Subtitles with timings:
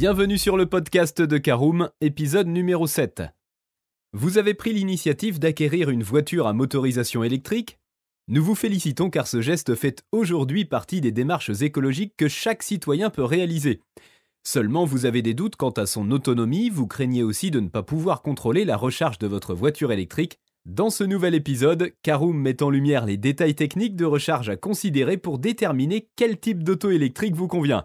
[0.00, 3.22] Bienvenue sur le podcast de Caroom, épisode numéro 7.
[4.14, 7.78] Vous avez pris l'initiative d'acquérir une voiture à motorisation électrique?
[8.26, 13.10] Nous vous félicitons car ce geste fait aujourd'hui partie des démarches écologiques que chaque citoyen
[13.10, 13.82] peut réaliser.
[14.42, 17.82] Seulement vous avez des doutes quant à son autonomie, vous craignez aussi de ne pas
[17.82, 20.38] pouvoir contrôler la recharge de votre voiture électrique.
[20.64, 25.18] Dans ce nouvel épisode, Caroom met en lumière les détails techniques de recharge à considérer
[25.18, 27.84] pour déterminer quel type d'auto électrique vous convient.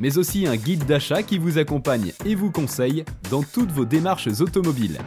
[0.00, 4.40] mais aussi un guide d'achat qui vous accompagne et vous conseille dans toutes vos démarches
[4.40, 4.98] automobiles.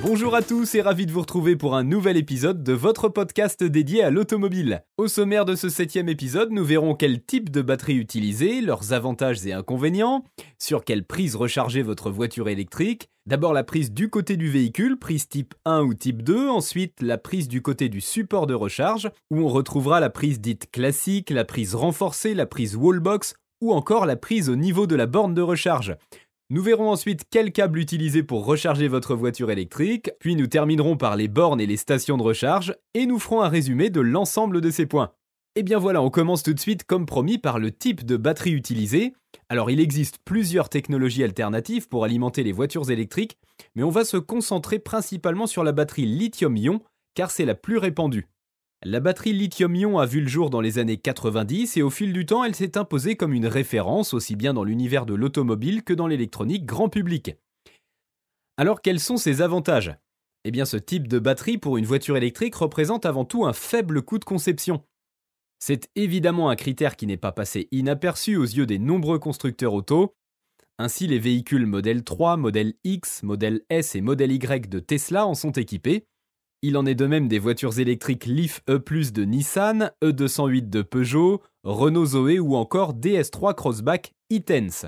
[0.00, 3.64] Bonjour à tous et ravi de vous retrouver pour un nouvel épisode de votre podcast
[3.64, 4.84] dédié à l'automobile.
[4.96, 9.44] Au sommaire de ce septième épisode, nous verrons quel type de batterie utiliser, leurs avantages
[9.44, 10.24] et inconvénients,
[10.56, 15.28] sur quelle prise recharger votre voiture électrique, d'abord la prise du côté du véhicule, prise
[15.28, 19.40] type 1 ou type 2, ensuite la prise du côté du support de recharge, où
[19.40, 24.14] on retrouvera la prise dite classique, la prise renforcée, la prise wallbox, ou encore la
[24.14, 25.96] prise au niveau de la borne de recharge.
[26.50, 31.14] Nous verrons ensuite quel câble utiliser pour recharger votre voiture électrique, puis nous terminerons par
[31.14, 34.70] les bornes et les stations de recharge, et nous ferons un résumé de l'ensemble de
[34.70, 35.12] ces points.
[35.56, 38.16] Et eh bien voilà, on commence tout de suite comme promis par le type de
[38.16, 39.12] batterie utilisée.
[39.50, 43.36] Alors il existe plusieurs technologies alternatives pour alimenter les voitures électriques,
[43.74, 46.80] mais on va se concentrer principalement sur la batterie lithium-ion,
[47.14, 48.26] car c'est la plus répandue.
[48.84, 52.26] La batterie lithium-ion a vu le jour dans les années 90 et au fil du
[52.26, 56.06] temps, elle s'est imposée comme une référence aussi bien dans l'univers de l'automobile que dans
[56.06, 57.34] l'électronique grand public.
[58.56, 59.96] Alors quels sont ses avantages?
[60.44, 64.00] Eh bien ce type de batterie pour une voiture électrique représente avant tout un faible
[64.00, 64.84] coût de conception.
[65.58, 70.14] C'est évidemment un critère qui n'est pas passé inaperçu aux yeux des nombreux constructeurs auto.
[70.78, 75.34] Ainsi les véhicules modèle 3, modèle X, modèle S et modèle Y de Tesla en
[75.34, 76.06] sont équipés.
[76.60, 81.40] Il en est de même des voitures électriques Leaf E+, de Nissan, E208 de Peugeot,
[81.62, 84.86] Renault Zoé ou encore DS3 Crossback e-Tense.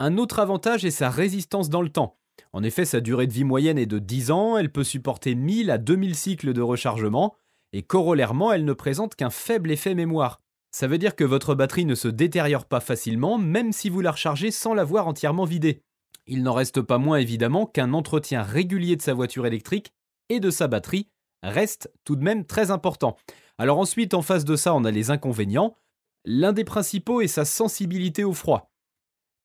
[0.00, 2.16] Un autre avantage est sa résistance dans le temps.
[2.54, 5.70] En effet, sa durée de vie moyenne est de 10 ans, elle peut supporter 1000
[5.70, 7.36] à 2000 cycles de rechargement,
[7.74, 10.40] et corollairement, elle ne présente qu'un faible effet mémoire.
[10.70, 14.12] Ça veut dire que votre batterie ne se détériore pas facilement, même si vous la
[14.12, 15.82] rechargez sans l'avoir entièrement vidée.
[16.26, 19.92] Il n'en reste pas moins évidemment qu'un entretien régulier de sa voiture électrique
[20.28, 21.08] et de sa batterie
[21.42, 23.16] reste tout de même très important.
[23.58, 25.76] Alors ensuite, en face de ça, on a les inconvénients.
[26.24, 28.70] L'un des principaux est sa sensibilité au froid.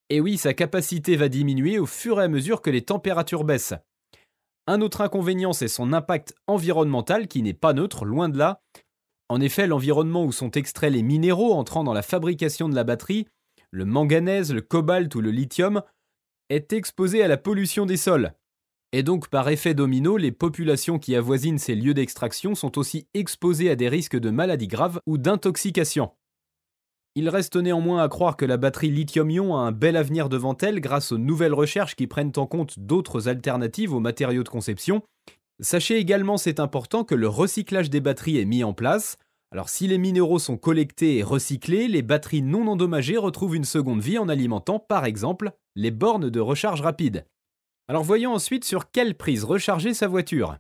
[0.10, 3.76] Et oui, sa capacité va diminuer au fur et à mesure que les températures baissent.
[4.66, 8.62] Un autre inconvénient, c'est son impact environnemental qui n'est pas neutre, loin de là.
[9.28, 13.28] En effet, l'environnement où sont extraits les minéraux entrant dans la fabrication de la batterie,
[13.72, 15.84] le manganèse, le cobalt ou le lithium,
[16.50, 18.34] est exposé à la pollution des sols.
[18.92, 23.70] Et donc, par effet domino, les populations qui avoisinent ces lieux d'extraction sont aussi exposées
[23.70, 26.12] à des risques de maladies graves ou d'intoxication.
[27.16, 30.80] Il reste néanmoins à croire que la batterie lithium-ion a un bel avenir devant elle
[30.80, 35.04] grâce aux nouvelles recherches qui prennent en compte d'autres alternatives aux matériaux de conception.
[35.60, 39.18] Sachez également, c'est important, que le recyclage des batteries est mis en place.
[39.52, 44.02] Alors si les minéraux sont collectés et recyclés, les batteries non endommagées retrouvent une seconde
[44.02, 47.26] vie en alimentant par exemple les bornes de recharge rapide.
[47.90, 50.60] Alors voyons ensuite sur quelle prise recharger sa voiture.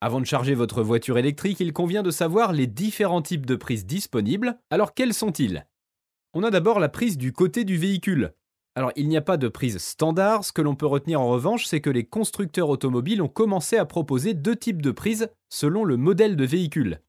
[0.00, 3.86] Avant de charger votre voiture électrique, il convient de savoir les différents types de prises
[3.86, 4.58] disponibles.
[4.68, 5.68] Alors quels sont-ils?
[6.34, 8.32] On a d'abord la prise du côté du véhicule.
[8.74, 11.64] Alors il n'y a pas de prise standard, ce que l'on peut retenir en revanche,
[11.64, 15.96] c'est que les constructeurs automobiles ont commencé à proposer deux types de prises selon le
[15.96, 17.00] modèle de véhicule.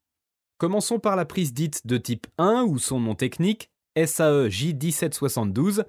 [0.59, 5.85] Commençons par la prise dite de type 1 ou son nom technique SAE J1772.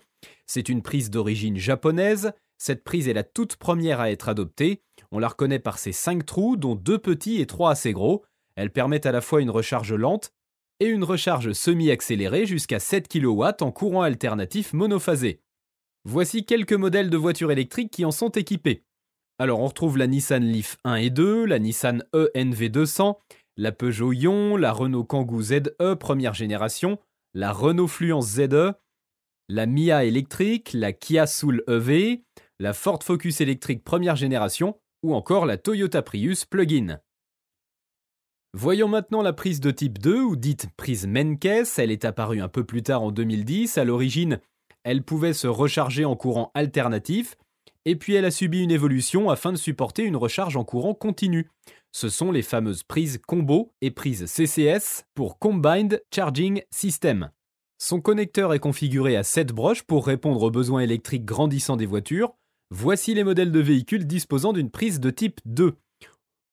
[0.46, 4.82] C'est une prise d'origine japonaise cette prise est la toute première à être adoptée.
[5.12, 8.22] On la reconnaît par ses 5 trous, dont deux petits et trois assez gros.
[8.54, 10.34] Elle permet à la fois une recharge lente
[10.78, 15.40] et une recharge semi-accélérée jusqu'à 7 kW en courant alternatif monophasé.
[16.04, 18.84] Voici quelques modèles de voitures électriques qui en sont équipés.
[19.38, 23.16] Alors on retrouve la Nissan Leaf 1 et 2, la Nissan E NV200,
[23.56, 26.98] la Peugeot Ion, la Renault Kangoo ZE première génération,
[27.32, 28.74] la Renault Fluence ZE,
[29.48, 32.20] la Mia électrique, la Kia Soul EV,
[32.60, 37.00] la Ford Focus électrique première génération ou encore la Toyota Prius plug-in.
[38.52, 42.48] Voyons maintenant la prise de type 2 ou dite prise Menkes, elle est apparue un
[42.48, 44.40] peu plus tard en 2010, à l'origine
[44.84, 47.36] Elle pouvait se recharger en courant alternatif,
[47.86, 51.48] et puis elle a subi une évolution afin de supporter une recharge en courant continu.
[51.92, 57.30] Ce sont les fameuses prises combo et prises CCS pour Combined Charging System.
[57.78, 62.34] Son connecteur est configuré à 7 broches pour répondre aux besoins électriques grandissants des voitures.
[62.72, 65.74] Voici les modèles de véhicules disposant d'une prise de type 2.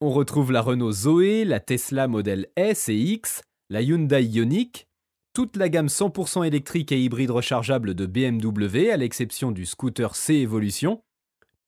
[0.02, 4.88] On retrouve la Renault Zoé, la Tesla modèle S et X, la Hyundai Ioniq,
[5.34, 10.34] toute la gamme 100% électrique et hybride rechargeable de BMW à l'exception du scooter C
[10.38, 11.04] Evolution,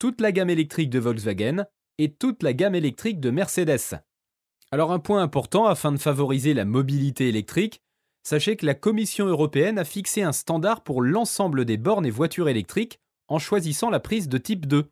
[0.00, 1.64] toute la gamme électrique de Volkswagen
[1.98, 4.02] et toute la gamme électrique de Mercedes.
[4.72, 7.82] Alors un point important afin de favoriser la mobilité électrique,
[8.24, 12.48] sachez que la Commission européenne a fixé un standard pour l'ensemble des bornes et voitures
[12.48, 12.98] électriques
[13.30, 14.90] en choisissant la prise de type 2.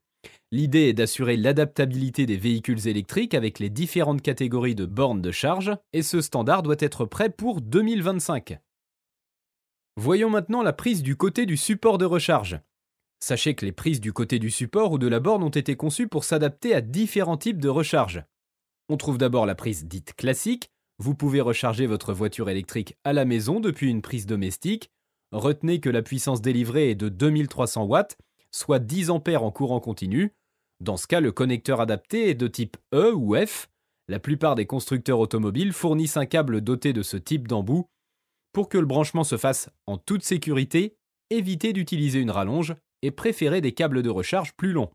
[0.51, 5.77] L'idée est d'assurer l'adaptabilité des véhicules électriques avec les différentes catégories de bornes de charge,
[5.93, 8.59] et ce standard doit être prêt pour 2025.
[9.97, 12.61] Voyons maintenant la prise du côté du support de recharge.
[13.21, 16.09] Sachez que les prises du côté du support ou de la borne ont été conçues
[16.09, 18.23] pour s'adapter à différents types de recharge.
[18.89, 20.71] On trouve d'abord la prise dite classique.
[20.99, 24.91] Vous pouvez recharger votre voiture électrique à la maison depuis une prise domestique.
[25.33, 28.17] Retenez que la puissance délivrée est de 2300 watts,
[28.51, 30.33] soit 10 ampères en courant continu.
[30.81, 33.69] Dans ce cas, le connecteur adapté est de type E ou F.
[34.09, 37.87] La plupart des constructeurs automobiles fournissent un câble doté de ce type d'embout.
[38.53, 40.97] Pour que le branchement se fasse en toute sécurité,
[41.31, 44.91] évitez d'utiliser une rallonge et préférez des câbles de recharge plus longs.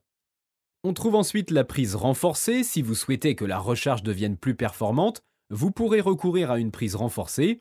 [0.83, 2.63] On trouve ensuite la prise renforcée.
[2.63, 6.95] Si vous souhaitez que la recharge devienne plus performante, vous pourrez recourir à une prise
[6.95, 7.59] renforcée.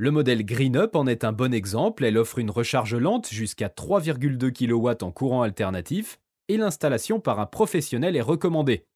[0.00, 2.06] Le modèle GreenUp en est un bon exemple.
[2.06, 6.18] Elle offre une recharge lente jusqu'à 3,2 kW en courant alternatif
[6.48, 8.86] et l'installation par un professionnel est recommandée.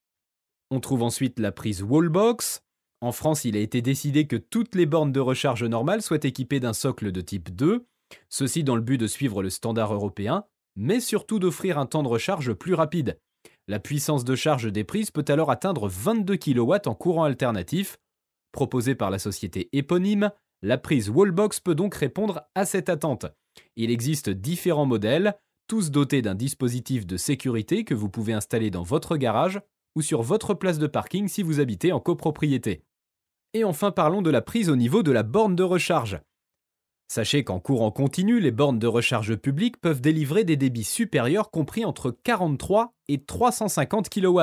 [0.70, 2.62] On trouve ensuite la prise Wallbox.
[3.02, 6.58] En France, il a été décidé que toutes les bornes de recharge normales soient équipées
[6.58, 7.84] d'un socle de type 2
[8.30, 12.08] ceci dans le but de suivre le standard européen, mais surtout d'offrir un temps de
[12.08, 13.18] recharge plus rapide.
[13.68, 17.98] La puissance de charge des prises peut alors atteindre 22 kW en courant alternatif.
[18.52, 20.30] Proposée par la société éponyme,
[20.62, 23.26] la prise Wallbox peut donc répondre à cette attente.
[23.76, 28.82] Il existe différents modèles, tous dotés d'un dispositif de sécurité que vous pouvez installer dans
[28.82, 29.60] votre garage
[29.94, 32.82] ou sur votre place de parking si vous habitez en copropriété.
[33.52, 36.20] Et enfin parlons de la prise au niveau de la borne de recharge.
[37.06, 41.84] Sachez qu'en courant continu, les bornes de recharge publique peuvent délivrer des débits supérieurs compris
[41.84, 44.40] entre 43 et 350 kW.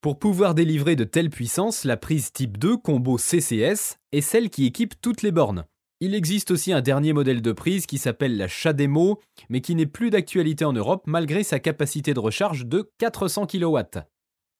[0.00, 4.66] Pour pouvoir délivrer de telles puissances, la prise type 2 combo CCS est celle qui
[4.66, 5.64] équipe toutes les bornes.
[6.00, 9.20] Il existe aussi un dernier modèle de prise qui s'appelle la Chademo,
[9.50, 13.78] mais qui n'est plus d'actualité en Europe malgré sa capacité de recharge de 400 kW.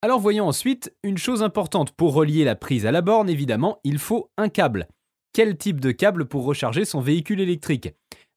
[0.03, 3.99] Alors voyons ensuite une chose importante pour relier la prise à la borne, évidemment, il
[3.99, 4.89] faut un câble
[5.33, 7.91] quel type de câble pour recharger son véhicule électrique?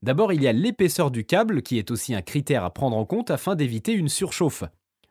[0.03, 3.05] D'abord, il y a l'épaisseur du câble qui est aussi un critère à prendre en
[3.05, 4.63] compte afin d'éviter une surchauffe.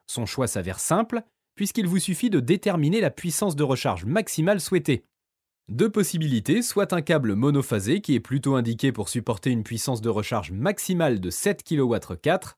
[0.06, 1.22] Son choix s'avère simple,
[1.54, 5.04] puisqu'il vous suffit de déterminer la puissance de recharge maximale souhaitée.
[5.68, 10.08] Deux possibilités, soit un câble monophasé qui est plutôt indiqué pour supporter une puissance de
[10.08, 12.54] recharge maximale de 7 kW4.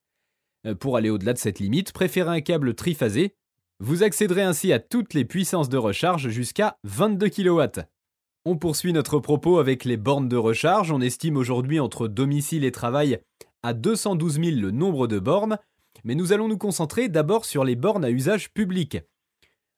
[0.66, 3.34] Euh, pour aller au-delà de cette limite, préférez un câble triphasé.
[3.80, 7.80] Vous accéderez ainsi à toutes les puissances de recharge jusqu'à 22 kW.
[8.46, 10.90] On poursuit notre propos avec les bornes de recharge.
[10.90, 13.20] On estime aujourd'hui entre domicile et travail
[13.62, 15.58] à 212 000 le nombre de bornes,
[16.04, 18.98] mais nous allons nous concentrer d'abord sur les bornes à usage public.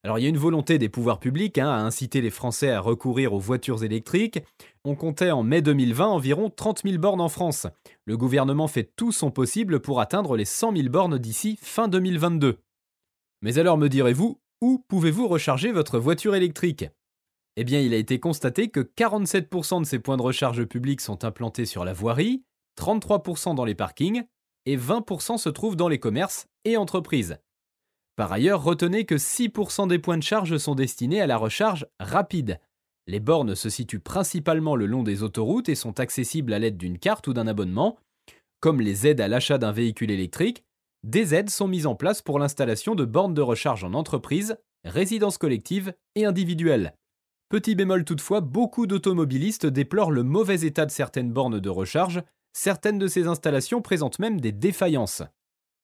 [0.02, 2.80] Alors il y a une volonté des pouvoirs publics hein, à inciter les Français à
[2.80, 4.38] recourir aux voitures électriques.
[4.84, 7.66] On comptait en mai 2020 environ 30 000 bornes en France.
[8.04, 12.58] Le gouvernement fait tout son possible pour atteindre les 100 000 bornes d'ici fin 2022.
[13.42, 16.86] Mais alors me direz-vous, où pouvez-vous recharger votre voiture électrique?
[17.56, 21.24] Eh bien, il a été constaté que 47% de ces points de recharge publics sont
[21.24, 22.44] implantés sur la voirie,
[22.78, 24.24] 33% dans les parkings
[24.66, 27.38] et 20% se trouvent dans les commerces et entreprises.
[28.16, 32.60] Par ailleurs, retenez que 6% des points de charge sont destinés à la recharge rapide.
[33.06, 36.98] Les bornes se situent principalement le long des autoroutes et sont accessibles à l'aide d'une
[36.98, 37.98] carte ou d'un abonnement.
[38.60, 40.64] Comme les aides à l'achat d'un véhicule électrique,
[41.04, 45.38] des aides sont mises en place pour l'installation de bornes de recharge en entreprise, résidences
[45.38, 46.94] collectives et individuelles.
[47.48, 52.24] Petit bémol toutefois, beaucoup d'automobilistes déplorent le mauvais état de certaines bornes de recharge,
[52.56, 55.22] certaines de ces installations présentent même des défaillances.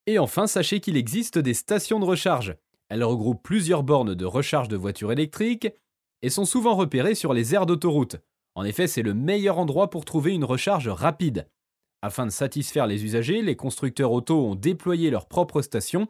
[0.06, 2.56] Et enfin, sachez qu'il existe des stations de recharge.
[2.88, 5.68] Elles regroupent plusieurs bornes de recharge de voitures électriques
[6.22, 8.16] et sont souvent repérées sur les aires d'autoroute.
[8.54, 11.46] En effet, c'est le meilleur endroit pour trouver une recharge rapide.
[12.00, 16.08] Afin de satisfaire les usagers, les constructeurs auto ont déployé leurs propres stations.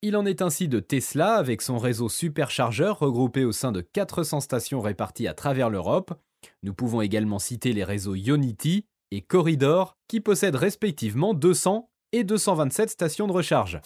[0.00, 4.40] Il en est ainsi de Tesla avec son réseau superchargeur regroupé au sein de 400
[4.40, 6.14] stations réparties à travers l'Europe.
[6.62, 12.90] Nous pouvons également citer les réseaux Ionity et Corridor, qui possèdent respectivement 200 et 227
[12.90, 13.80] stations de recharge.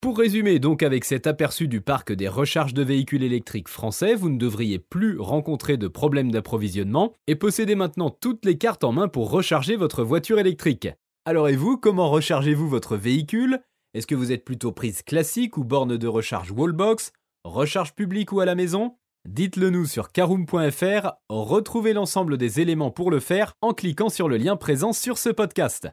[0.00, 4.30] Pour résumer donc avec cet aperçu du parc des recharges de véhicules électriques français, vous
[4.30, 9.08] ne devriez plus rencontrer de problèmes d'approvisionnement et possédez maintenant toutes les cartes en main
[9.08, 10.88] pour recharger votre voiture électrique.
[11.24, 13.60] Alors et vous, comment rechargez-vous votre véhicule?
[13.92, 17.12] Est-ce que vous êtes plutôt prise classique ou borne de recharge wallbox?
[17.44, 18.96] Recharge publique ou à la maison?
[19.26, 24.36] Dites-le nous sur caroom.fr, retrouvez l'ensemble des éléments pour le faire en cliquant sur le
[24.36, 25.88] lien présent sur ce podcast.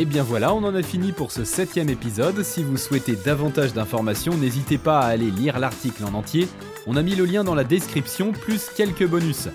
[0.00, 2.44] Et bien voilà, on en a fini pour ce septième épisode.
[2.44, 6.46] Si vous souhaitez davantage d'informations, n'hésitez pas à aller lire l'article en entier.
[6.86, 9.48] On a mis le lien dans la description, plus quelques bonus.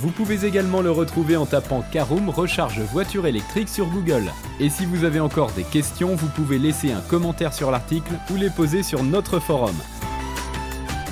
[0.00, 4.30] Vous pouvez également le retrouver en tapant Caroom Recharge voiture électrique sur Google.
[4.60, 8.36] Et si vous avez encore des questions, vous pouvez laisser un commentaire sur l'article ou
[8.36, 9.74] les poser sur notre forum.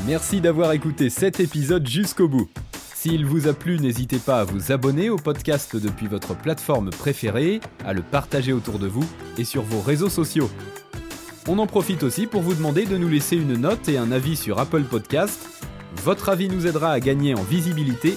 [0.06, 2.48] Merci d'avoir écouté cet épisode jusqu'au bout.
[2.94, 7.60] S'il vous a plu, n'hésitez pas à vous abonner au podcast depuis votre plateforme préférée,
[7.84, 9.04] à le partager autour de vous
[9.36, 10.50] et sur vos réseaux sociaux.
[11.48, 14.34] On en profite aussi pour vous demander de nous laisser une note et un avis
[14.34, 15.46] sur Apple Podcast.
[16.04, 18.16] Votre avis nous aidera à gagner en visibilité,